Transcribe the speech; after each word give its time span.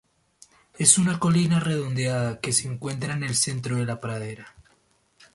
Es 0.79 0.97
una 0.97 1.19
colina 1.19 1.59
redondeada 1.59 2.39
que 2.41 2.53
se 2.53 2.67
encuentra 2.67 3.13
en 3.13 3.23
el 3.23 3.35
centro 3.35 3.75
de 3.75 3.85
la 3.85 4.01
pradera. 4.01 4.55